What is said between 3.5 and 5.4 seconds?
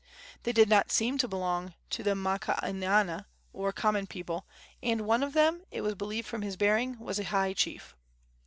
or common people, and one of